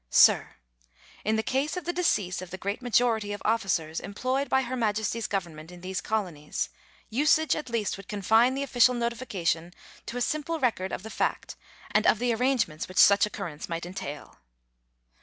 [1.23, 4.75] In the case of the decease of the great majority of officers employed by Her
[4.75, 6.69] Majesty's Government in these colonies,
[7.11, 9.75] usage at least would confine the official notification
[10.07, 11.55] to a simple record of the fact,
[11.91, 14.39] and of the arrangements which such occurrence might entail.